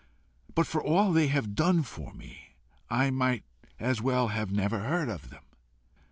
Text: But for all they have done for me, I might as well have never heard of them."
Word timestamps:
But 0.55 0.65
for 0.65 0.81
all 0.83 1.13
they 1.13 1.27
have 1.27 1.53
done 1.53 1.83
for 1.83 2.11
me, 2.11 2.55
I 2.89 3.11
might 3.11 3.43
as 3.79 4.01
well 4.01 4.29
have 4.29 4.51
never 4.51 4.79
heard 4.79 5.09
of 5.09 5.29
them." 5.29 5.43